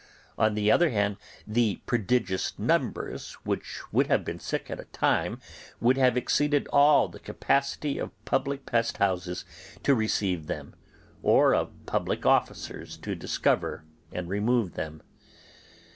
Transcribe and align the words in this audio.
On 0.35 0.55
the 0.55 0.71
other 0.71 0.89
hand, 0.89 1.17
the 1.45 1.79
prodigious 1.85 2.57
numbers 2.57 3.33
which 3.43 3.81
would 3.93 4.07
have 4.07 4.25
been 4.25 4.39
sick 4.39 4.71
at 4.71 4.79
a 4.79 4.85
time 4.85 5.39
would 5.79 5.95
have 5.95 6.17
exceeded 6.17 6.67
all 6.69 7.07
the 7.07 7.19
capacity 7.19 7.99
of 7.99 8.09
public 8.25 8.65
pest 8.65 8.97
houses 8.97 9.45
to 9.83 9.93
receive 9.93 10.47
them, 10.47 10.73
or 11.21 11.53
of 11.53 11.71
public 11.85 12.25
officers 12.25 12.97
to 12.97 13.13
discover 13.13 13.83
and 14.11 14.27
remove 14.27 14.73
them. 14.73 15.03